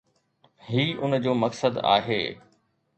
هي 0.59 1.01
ان 1.03 1.21
جو 1.21 1.33
مقصد 1.33 1.77
آهي 1.77 2.37